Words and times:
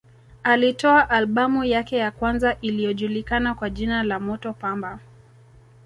Alitoa 0.43 1.09
albamu 1.09 1.63
yake 1.63 1.97
ya 1.97 2.11
kwanza 2.11 2.57
iliyojulikana 2.61 3.55
kwa 3.55 3.69
jina 3.69 4.03
la 4.03 4.19
Moto 4.19 4.53
Pamba 4.53 4.99